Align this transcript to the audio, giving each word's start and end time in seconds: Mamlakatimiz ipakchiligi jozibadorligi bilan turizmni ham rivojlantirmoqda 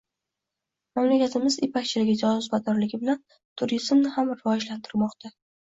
Mamlakatimiz 0.99 1.57
ipakchiligi 1.69 2.17
jozibadorligi 2.23 3.01
bilan 3.05 3.23
turizmni 3.63 4.19
ham 4.19 4.35
rivojlantirmoqda 4.37 5.39